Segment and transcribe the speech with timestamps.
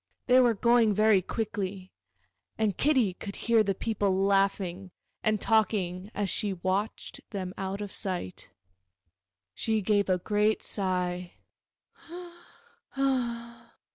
[0.25, 1.91] They were going very quickly,
[2.57, 4.89] and Kitty could hear the people laughing
[5.23, 8.49] and talking as she watched them out of sight.
[9.53, 11.33] She gave a great sigh.